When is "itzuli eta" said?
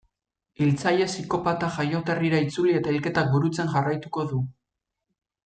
2.47-2.95